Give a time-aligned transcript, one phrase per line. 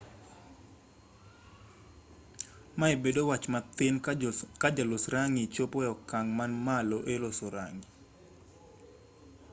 [2.79, 3.95] mae bedo wach mathin
[4.63, 7.87] ka jolos rang'i chopo e okang' man malo eloso rang'i